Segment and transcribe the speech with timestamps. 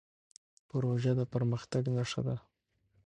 [0.69, 2.35] پروژه د پرمختګ نښه ده.